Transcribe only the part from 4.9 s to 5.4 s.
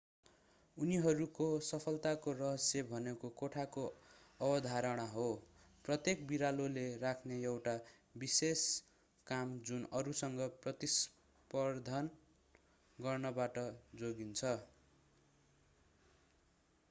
हो